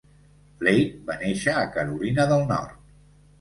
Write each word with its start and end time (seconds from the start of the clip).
Flake 0.61 1.09
va 1.09 1.17
néixer 1.25 1.53
a 1.59 1.67
Carolina 1.77 2.27
del 2.33 2.43
Nord. 2.55 2.75